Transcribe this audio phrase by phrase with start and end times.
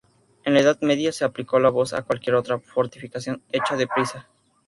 [0.45, 4.27] En la Edad Media se aplicó la voz a cualquier otra fortificación hecha deprisa.